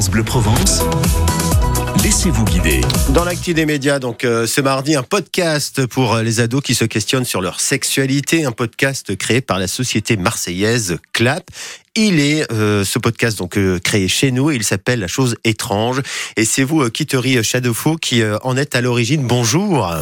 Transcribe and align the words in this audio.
Bleu 0.00 0.24
Provence. 0.24 0.80
Laissez-vous 2.02 2.44
guider. 2.44 2.80
Dans 3.10 3.24
l'actu 3.24 3.52
des 3.52 3.66
médias, 3.66 3.98
donc 3.98 4.24
euh, 4.24 4.46
ce 4.46 4.62
mardi, 4.62 4.96
un 4.96 5.02
podcast 5.02 5.86
pour 5.86 6.14
euh, 6.14 6.22
les 6.22 6.40
ados 6.40 6.62
qui 6.62 6.74
se 6.74 6.86
questionnent 6.86 7.26
sur 7.26 7.42
leur 7.42 7.60
sexualité, 7.60 8.46
un 8.46 8.52
podcast 8.52 9.14
créé 9.16 9.42
par 9.42 9.58
la 9.58 9.68
société 9.68 10.16
marseillaise 10.16 10.98
Clap. 11.12 11.44
Il 11.94 12.20
est 12.20 12.50
euh, 12.50 12.84
ce 12.84 12.98
podcast 12.98 13.38
donc 13.38 13.58
créé 13.82 14.08
chez 14.08 14.32
nous. 14.32 14.50
Il 14.50 14.64
s'appelle 14.64 15.00
La 15.00 15.08
chose 15.08 15.36
étrange. 15.44 16.00
Et 16.36 16.46
c'est 16.46 16.64
vous, 16.64 16.88
Kittery 16.88 17.44
Shadowfo, 17.44 17.96
qui 17.96 18.22
en 18.42 18.56
êtes 18.56 18.74
à 18.74 18.80
l'origine. 18.80 19.26
Bonjour. 19.26 19.94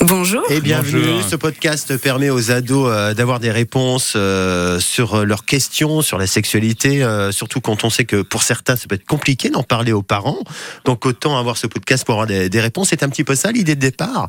Bonjour. 0.00 0.42
Et 0.50 0.60
bienvenue. 0.60 1.22
Ce 1.28 1.36
podcast 1.36 1.96
permet 1.96 2.30
aux 2.30 2.50
ados 2.50 2.90
euh, 2.90 3.14
d'avoir 3.14 3.40
des 3.40 3.50
réponses 3.50 4.12
euh, 4.16 4.78
sur 4.78 5.24
leurs 5.24 5.44
questions, 5.44 6.02
sur 6.02 6.18
la 6.18 6.26
sexualité, 6.26 7.02
euh, 7.02 7.32
surtout 7.32 7.60
quand 7.60 7.84
on 7.84 7.90
sait 7.90 8.04
que 8.04 8.22
pour 8.22 8.42
certains, 8.42 8.76
ça 8.76 8.86
peut 8.88 8.94
être 8.94 9.06
compliqué 9.06 9.48
d'en 9.48 9.62
parler 9.62 9.92
aux 9.92 10.02
parents. 10.02 10.38
Donc 10.84 11.06
autant 11.06 11.38
avoir 11.38 11.56
ce 11.56 11.66
podcast 11.66 12.04
pour 12.04 12.14
avoir 12.14 12.26
des, 12.26 12.48
des 12.48 12.60
réponses. 12.60 12.88
C'est 12.90 13.02
un 13.02 13.08
petit 13.08 13.24
peu 13.24 13.34
ça 13.34 13.50
l'idée 13.52 13.74
de 13.74 13.80
départ. 13.80 14.28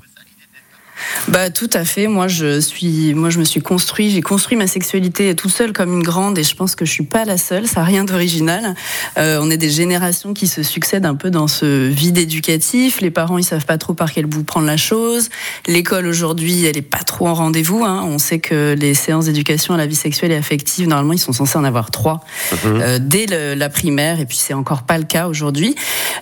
Bah 1.28 1.50
tout 1.50 1.70
à 1.74 1.86
fait. 1.86 2.08
Moi 2.08 2.28
je 2.28 2.60
suis, 2.60 3.14
moi 3.14 3.30
je 3.30 3.40
me 3.40 3.44
suis 3.44 3.62
construit, 3.62 4.12
j'ai 4.12 4.22
construit 4.22 4.58
ma 4.58 4.68
sexualité 4.68 5.36
tout 5.36 5.50
seul 5.50 5.74
comme 5.74 5.94
une 5.94 6.04
grande 6.04 6.38
et 6.38 6.44
je 6.44 6.56
pense 6.56 6.76
que 6.76 6.86
je 6.86 6.92
suis 6.92 7.04
pas 7.04 7.26
la 7.26 7.38
seule. 7.38 7.68
Ça 7.68 7.82
n'a 7.82 7.86
rien 7.86 8.04
d'original. 8.04 8.76
Euh, 9.18 9.40
on 9.42 9.50
est 9.50 9.58
des 9.58 9.70
générations 9.70 10.34
qui 10.34 10.48
se 10.48 10.64
succèdent 10.64 11.06
un 11.06 11.16
peu 11.16 11.30
dans 11.30 11.48
ce 11.48 11.88
vide 11.88 12.18
éducatif. 12.18 13.02
Les 13.02 13.12
parents 13.12 13.38
ils 13.38 13.44
savent 13.44 13.66
pas 13.66 13.78
trop 13.78 13.94
par 13.94 14.12
quel 14.12 14.26
bout 14.26 14.44
prendre 14.44 14.68
la 14.68 14.78
chose. 14.78 15.30
L'école 15.68 16.08
aujourd'hui 16.08 16.66
elle 16.66 16.78
est 16.78 16.82
pas 16.82 17.04
trop 17.04 17.28
en 17.28 17.34
rendez-vous. 17.34 17.84
Hein. 17.84 18.04
On 18.06 18.18
sait 18.18 18.40
que 18.40 18.76
les 18.78 18.94
séances 18.94 19.26
d'éducation 19.26 19.74
à 19.74 19.78
la 19.78 19.86
vie 19.86 19.96
sexuelle 19.96 20.32
et 20.32 20.38
affective 20.38 20.88
normalement 20.88 21.14
ils 21.14 21.20
sont 21.20 21.34
censés 21.34 21.58
en 21.58 21.64
avoir 21.64 21.92
trois 21.92 22.22
mhm. 22.52 22.58
euh, 22.66 23.00
dès 23.02 23.26
la 23.56 23.70
primaire 23.70 24.20
et 24.20 24.26
puis 24.26 24.38
c'est 24.38 24.54
encore 24.54 24.84
pas 24.84 24.98
le 24.98 25.04
cas 25.04 25.28
aujourd'hui. 25.28 25.76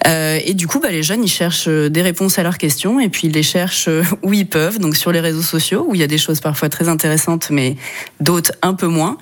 Euh, 0.07 0.39
et 0.43 0.53
du 0.53 0.67
coup 0.67 0.79
bah, 0.79 0.89
les 0.91 1.03
jeunes 1.03 1.23
ils 1.23 1.29
cherchent 1.29 1.67
des 1.67 2.01
réponses 2.01 2.39
à 2.39 2.43
leurs 2.43 2.57
questions 2.57 2.99
et 2.99 3.09
puis 3.09 3.27
ils 3.27 3.33
les 3.33 3.43
cherchent 3.43 3.89
où 4.23 4.33
ils 4.33 4.47
peuvent 4.47 4.74
donc 4.79 4.95
sur 4.95 5.11
les 5.11 5.19
réseaux 5.19 5.41
sociaux, 5.41 5.85
où 5.87 5.95
il 5.95 6.01
y 6.01 6.03
a 6.03 6.07
des 6.07 6.17
choses 6.17 6.39
parfois 6.39 6.69
très 6.69 6.87
intéressantes, 6.87 7.49
mais 7.49 7.75
d'autres 8.19 8.53
un 8.61 8.73
peu 8.73 8.87
moins. 8.87 9.17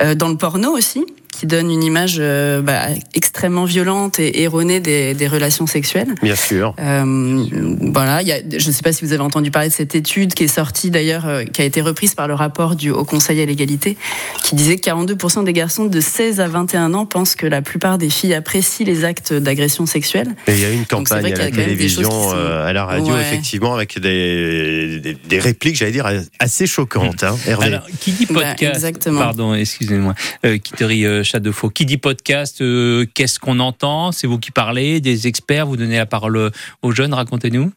Euh, 0.00 0.14
dans 0.14 0.28
le 0.28 0.36
porno 0.36 0.70
aussi, 0.70 1.04
qui 1.32 1.46
donne 1.46 1.70
une 1.70 1.82
image 1.82 2.16
euh, 2.18 2.60
bah, 2.60 2.80
extrêmement 3.14 3.64
violente 3.64 4.18
et 4.18 4.42
erronée 4.42 4.80
des, 4.80 5.14
des 5.14 5.28
relations 5.28 5.66
sexuelles. 5.66 6.14
Bien 6.22 6.34
sûr. 6.34 6.74
Euh, 6.78 7.44
voilà, 7.92 8.22
y 8.22 8.32
a, 8.32 8.38
je 8.50 8.66
ne 8.66 8.72
sais 8.72 8.82
pas 8.82 8.92
si 8.92 9.04
vous 9.04 9.12
avez 9.12 9.22
entendu 9.22 9.50
parler 9.50 9.68
de 9.68 9.74
cette 9.74 9.94
étude 9.94 10.34
qui 10.34 10.44
est 10.44 10.48
sortie 10.48 10.90
d'ailleurs, 10.90 11.26
euh, 11.26 11.44
qui 11.44 11.62
a 11.62 11.64
été 11.64 11.80
reprise 11.80 12.14
par 12.14 12.28
le 12.28 12.34
rapport 12.34 12.76
du 12.76 12.90
Haut 12.90 13.04
Conseil 13.04 13.40
à 13.40 13.46
l'égalité, 13.46 13.96
qui 14.42 14.54
disait 14.54 14.76
que 14.76 14.90
42% 14.90 15.44
des 15.44 15.52
garçons 15.52 15.86
de 15.86 16.00
16 16.00 16.40
à 16.40 16.48
21 16.48 16.94
ans 16.94 17.06
pensent 17.06 17.34
que 17.34 17.46
la 17.46 17.62
plupart 17.62 17.98
des 17.98 18.10
filles 18.10 18.34
apprécient 18.34 18.86
les 18.86 19.04
actes 19.04 19.32
d'agression 19.32 19.86
sexuelle. 19.86 20.34
Et 20.46 20.52
il 20.52 20.60
y 20.60 20.64
a 20.64 20.70
une 20.70 20.86
campagne 20.86 21.32
à 21.32 21.36
la 21.36 21.50
télévision, 21.50 22.10
euh, 22.34 22.66
à 22.66 22.72
la 22.72 22.84
radio, 22.84 23.16
effectivement, 23.16 23.74
avec 23.74 23.98
des, 23.98 25.00
des, 25.00 25.14
des 25.14 25.38
répliques, 25.38 25.76
j'allais 25.76 25.92
dire, 25.92 26.08
assez 26.38 26.66
choquantes. 26.66 27.22
Hein, 27.22 27.36
Hervé. 27.46 27.66
Alors, 27.66 27.86
qui 28.00 28.12
dit 28.12 28.26
bah, 28.30 28.54
podcast, 28.56 29.10
pardon, 29.10 29.54
excusez-moi, 29.54 30.14
euh, 30.44 30.58
qui 30.58 30.72
te 30.72 30.84
rit 31.22 31.40
de 31.40 31.50
faux. 31.50 31.70
Qui 31.70 31.86
dit 31.86 31.98
podcast, 31.98 32.60
euh, 32.60 33.06
qu'est-ce 33.14 33.38
qu'on 33.38 33.58
entend? 33.58 34.12
C'est 34.12 34.26
vous 34.26 34.38
qui 34.38 34.50
parlez, 34.50 35.00
des 35.00 35.26
experts, 35.26 35.66
vous 35.66 35.76
donnez 35.76 35.96
la 35.96 36.06
parole 36.06 36.50
aux 36.82 36.92
jeunes, 36.92 37.14
racontez-nous. 37.14 37.72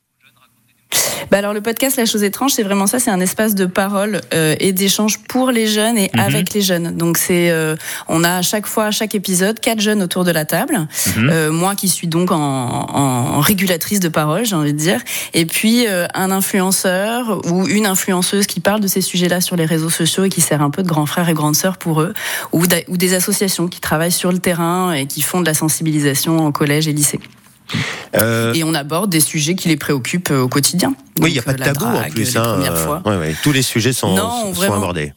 Bah 1.34 1.40
alors 1.40 1.56
le 1.56 1.62
podcast 1.62 1.98
La 1.98 2.06
chose 2.06 2.22
étrange, 2.22 2.52
c'est 2.52 2.62
vraiment 2.62 2.86
ça, 2.86 3.00
c'est 3.00 3.10
un 3.10 3.20
espace 3.20 3.56
de 3.56 3.66
parole 3.66 4.22
euh, 4.36 4.56
et 4.60 4.72
d'échange 4.72 5.18
pour 5.18 5.50
les 5.50 5.66
jeunes 5.66 5.98
et 5.98 6.12
mhm. 6.14 6.20
avec 6.20 6.54
les 6.54 6.62
jeunes. 6.62 6.96
Donc 6.96 7.18
c'est, 7.18 7.50
euh, 7.50 7.76
on 8.08 8.24
a 8.24 8.36
à 8.36 8.42
chaque 8.44 8.68
fois, 8.68 8.86
à 8.86 8.92
chaque 8.92 9.16
épisode, 9.16 9.60
quatre 9.60 9.82
jeunes 9.82 10.04
autour 10.04 10.26
de 10.26 10.32
la 10.32 10.46
table. 10.46 10.88
Mhm. 11.18 11.30
euh, 11.32 11.52
moi 11.52 11.74
qui 11.74 11.90
suis 11.90 12.06
donc 12.06 12.30
en, 12.30 12.38
en, 12.38 13.40
régulatrice 13.40 14.00
de 14.00 14.10
parole, 14.10 14.46
j'ai 14.46 14.56
envie 14.56 14.74
de 14.74 14.78
dire, 14.78 15.02
et 15.34 15.48
puis 15.48 15.88
euh, 15.88 16.06
un 16.14 16.30
influenceur 16.30 17.42
ou 17.52 17.66
une 17.66 17.88
influenceuse 17.88 18.46
qui 18.46 18.60
parle 18.60 18.82
de 18.82 18.88
ces 18.88 19.02
sujets-là 19.02 19.42
sur 19.42 19.56
les 19.56 19.66
réseaux 19.66 19.90
sociaux 19.90 20.26
et 20.26 20.30
qui 20.30 20.42
sert 20.42 20.62
un 20.62 20.70
peu 20.70 20.84
de 20.84 20.88
grand 20.88 21.08
frère 21.08 21.30
et 21.30 21.34
grande 21.34 21.56
sœur 21.56 21.78
pour 21.78 22.02
eux, 22.02 22.14
ou, 22.52 22.62
ou 22.90 22.98
des 22.98 23.16
associations 23.16 23.68
qui 23.68 23.80
travaillent 23.82 24.12
sur 24.12 24.32
le 24.32 24.38
terrain 24.38 24.94
et 24.94 25.08
qui 25.08 25.24
font 25.24 25.42
de 25.42 25.48
la 25.48 25.56
sensibilisation 25.56 26.46
en 26.46 26.52
collège 26.52 26.88
et 26.88 26.94
lycée. 26.94 27.20
Euh, 28.16 28.54
et 28.54 28.64
on 28.64 28.74
aborde 28.74 29.10
des 29.10 29.20
sujets 29.20 29.56
qui 29.56 29.70
les 29.70 29.78
préoccupent 29.78 30.32
euh, 30.32 30.42
au 30.42 30.48
quotidien. 30.48 30.94
oui, 31.20 31.32
il 31.32 31.34
n'y 31.34 31.40
a 31.40 31.44
pas 31.44 31.54
de 31.54 31.64
tabou 31.64 31.86
en 31.86 32.10
plus. 32.10 32.38
Hein, 32.38 32.60
ouais, 33.06 33.18
ouais. 33.18 33.36
Tous 33.44 33.52
les 33.52 33.62
sujets 33.62 33.94
sont, 33.94 34.16
sont 34.54 34.74
abordés. 34.74 35.14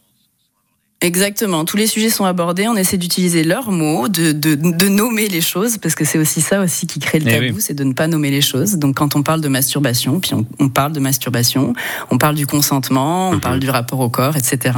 Exactement. 1.03 1.67
Tous 1.67 1.77
les 1.77 1.87
sujets 1.87 2.09
sont 2.09 2.25
abordés. 2.25 2.69
On 2.69 2.77
essaie 2.77 2.97
d'utiliser 2.97 3.45
leurs 3.45 3.71
mots, 3.71 4.09
de, 4.09 4.33
de, 4.33 4.55
de, 4.55 4.89
nommer 4.89 5.29
les 5.29 5.43
choses, 5.43 5.77
parce 5.77 5.95
que 5.95 6.07
c'est 6.07 6.19
aussi 6.19 6.41
ça 6.41 6.61
aussi 6.63 6.87
qui 6.87 7.01
crée 7.01 7.19
le 7.19 7.29
eh 7.29 7.49
tabou, 7.49 7.61
c'est 7.61 7.75
de 7.75 7.85
ne 7.85 7.93
pas 7.93 8.09
nommer 8.09 8.31
les 8.31 8.41
choses. 8.41 8.77
Donc 8.77 8.97
quand 8.97 9.15
on 9.15 9.23
parle 9.23 9.43
de 9.43 9.49
masturbation, 9.49 10.21
puis 10.21 10.33
on, 10.33 10.47
on 10.59 10.71
parle 10.71 10.93
de 10.93 11.01
masturbation, 11.01 11.75
on 12.11 12.17
parle 12.17 12.35
du 12.35 12.47
consentement, 12.47 13.29
on 13.29 13.35
mhm. 13.35 13.41
parle 13.41 13.61
du 13.61 13.69
rapport 13.69 14.01
au 14.01 14.09
corps, 14.09 14.37
etc. 14.37 14.75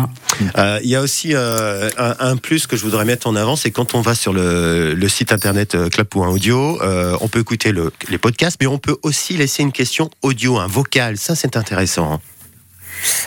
Euh, 0.58 0.80
il 0.82 0.90
y 0.90 0.96
a 0.96 1.02
aussi 1.02 1.34
euh, 1.34 1.88
un, 1.96 2.16
un, 2.18 2.36
plus 2.36 2.66
que 2.66 2.76
je 2.76 2.82
voudrais 2.82 3.04
mettre 3.04 3.28
en 3.28 3.36
avant, 3.36 3.54
c'est 3.54 3.70
quand 3.70 3.94
on 3.94 4.00
va 4.00 4.16
sur 4.16 4.32
le, 4.32 4.94
le 4.94 5.08
site 5.08 5.32
internet 5.32 5.76
euh, 5.76 5.88
clap.audio, 5.88 6.82
euh, 6.82 7.16
on 7.20 7.28
peut 7.28 7.40
écouter 7.40 7.70
le, 7.70 7.92
les 8.10 8.18
podcasts, 8.18 8.56
mais 8.60 8.66
on 8.66 8.78
peut 8.78 8.96
aussi 9.04 9.36
laisser 9.36 9.62
une 9.62 9.72
question 9.72 10.10
audio, 10.22 10.58
un 10.58 10.66
vocal. 10.66 11.16
Ça, 11.16 11.36
c'est 11.36 11.56
intéressant. 11.56 12.14
Hein. 12.14 12.20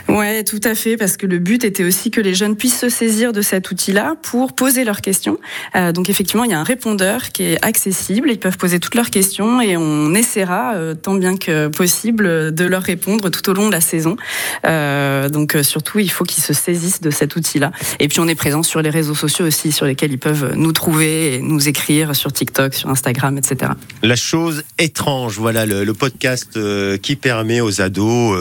Ouais, 0.08 0.44
tout 0.44 0.60
à 0.64 0.76
fait, 0.76 0.98
parce 0.98 1.18
que 1.18 1.26
le 1.26 1.40
but 1.40 1.64
était 1.64 1.84
aussi 1.84 2.12
que 2.12 2.22
les 2.22 2.34
jeunes 2.34 2.56
puissent 2.56 2.80
se 2.80 2.90
saisir 2.90 3.32
de 3.34 3.42
cet 3.42 3.72
outil-là 3.72 4.16
pour 4.22 4.54
poser 4.54 4.84
leurs 4.84 5.02
questions. 5.02 5.38
Euh, 5.76 5.92
donc 5.92 6.10
effectivement, 6.10 6.44
il 6.44 6.52
y 6.52 6.54
a 6.54 6.60
un 6.60 6.64
répondeur 6.64 7.30
qui 7.30 7.44
est 7.44 7.66
accessible, 7.66 8.30
ils 8.30 8.40
peuvent 8.40 8.58
poser 8.58 8.80
toutes 8.80 8.96
leurs 8.96 9.10
questions 9.10 9.62
et 9.62 9.78
on 9.78 10.14
essaiera 10.14 10.76
euh, 10.76 10.96
tant 10.96 11.14
bien 11.14 11.38
que 11.38 11.68
possible 11.68 12.54
de 12.54 12.66
leur 12.66 12.84
répondre 12.84 13.30
tout 13.30 13.50
au 13.50 13.54
long 13.54 13.68
de 13.68 13.72
la 13.72 13.82
saison. 13.82 14.18
Euh, 14.66 15.30
donc 15.30 15.58
surtout, 15.64 16.00
il 16.00 16.12
faut 16.12 16.26
qu'ils 16.26 16.44
se 16.44 16.54
saisissent 16.54 17.02
de 17.02 17.10
cet 17.12 17.36
outil-là. 17.36 17.72
Et 18.00 18.08
puis 18.08 18.20
on 18.20 18.28
est 18.28 18.36
présent 18.36 18.64
sur 18.64 18.82
les 18.82 18.90
réseaux 18.90 19.16
sociaux 19.16 19.46
aussi, 19.46 19.72
sur 19.72 19.86
lesquels 19.86 20.12
ils 20.12 20.20
peuvent 20.20 20.54
nous 20.56 20.74
trouver 20.74 21.36
et 21.36 21.40
nous 21.40 21.70
écrire 21.70 22.16
sur 22.16 22.34
TikTok, 22.34 22.74
sur 22.74 22.90
Instagram, 22.90 23.38
etc. 23.38 23.72
La 24.04 24.16
chose 24.16 24.64
étrange, 24.78 25.38
voilà 25.38 25.66
le, 25.66 25.84
le 25.84 25.94
podcast 25.94 26.60
qui 27.02 27.16
permet 27.16 27.62
aux 27.62 27.82
ados 27.82 28.38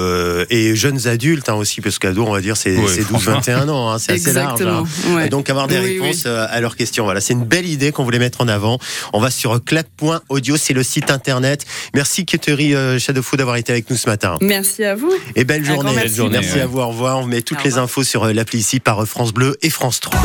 et 0.50 0.74
jeunes 0.74 1.06
adultes 1.06 1.19
adultes 1.20 1.48
hein, 1.50 1.54
aussi, 1.54 1.82
parce 1.82 1.98
qu'ado, 1.98 2.25
on 2.25 2.32
va 2.32 2.41
dire, 2.41 2.56
c'est 2.56 2.75
12-21 2.75 3.69
ans, 3.69 3.91
hein, 3.91 3.98
c'est 3.98 4.12
assez 4.12 4.32
large. 4.32 4.62
Hein. 4.62 4.84
Et 5.25 5.28
donc 5.28 5.50
avoir 5.50 5.69
des 5.69 5.78
réponses 5.78 6.25
euh, 6.25 6.47
à 6.48 6.60
leurs 6.60 6.76
questions. 6.76 7.04
Voilà, 7.04 7.20
c'est 7.20 7.34
une 7.34 7.44
belle 7.44 7.66
idée 7.66 7.92
qu'on 7.92 8.04
voulait 8.04 8.19
mettre 8.19 8.41
en 8.41 8.48
avant. 8.48 8.78
On 9.12 9.20
va 9.20 9.30
sur 9.30 9.62
clap.audio, 9.62 10.56
c'est 10.56 10.72
le 10.72 10.82
site 10.82 11.10
internet. 11.10 11.66
Merci 11.94 12.25
Kettery 12.25 12.75
euh, 12.75 12.98
Shadowfou 12.98 13.36
d'avoir 13.36 13.56
été 13.56 13.70
avec 13.70 13.91
nous 13.91 13.97
ce 13.97 14.09
matin. 14.09 14.38
Merci 14.41 14.84
à 14.84 14.94
vous. 14.94 15.12
Et 15.36 15.44
belle 15.44 15.64
journée. 15.64 15.92
Merci, 15.94 16.60
à 16.60 16.66
vous, 16.66 16.78
au 16.78 16.88
revoir. 16.88 17.19
On 17.19 17.26
met 17.26 17.42
toutes 17.42 17.64
les 17.64 17.76
infos 17.76 18.03
sur 18.03 18.25
euh, 18.25 18.32
l'appli 18.32 18.59
ici 18.59 18.80
par 18.80 19.06
France 19.06 19.32
Bleu 19.32 19.59
et 19.60 19.69
France 19.69 20.00
3. 20.00 20.19